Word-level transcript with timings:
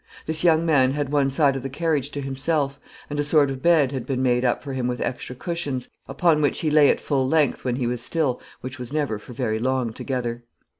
This 0.25 0.43
young 0.43 0.65
man 0.65 0.93
had 0.93 1.09
one 1.11 1.29
side 1.29 1.55
of 1.55 1.61
the 1.61 1.69
carriage 1.69 2.09
to 2.09 2.21
himself; 2.21 2.79
and 3.07 3.19
a 3.19 3.23
sort 3.23 3.51
of 3.51 3.61
bed 3.61 3.91
had 3.91 4.03
been 4.07 4.23
made 4.23 4.43
up 4.43 4.63
for 4.63 4.73
him 4.73 4.87
with 4.87 4.99
extra 4.99 5.35
cushions, 5.35 5.89
upon 6.07 6.41
which 6.41 6.61
he 6.61 6.71
lay 6.71 6.89
at 6.89 6.99
full 6.99 7.27
length, 7.27 7.63
when 7.63 7.75
he 7.75 7.85
was 7.85 8.01
still, 8.01 8.41
which 8.61 8.79
was 8.79 8.91
never 8.91 9.19
for 9.19 9.33
very 9.33 9.59
long 9.59 9.93
together. 9.93 10.43